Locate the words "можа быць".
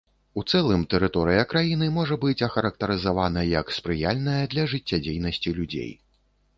1.99-2.45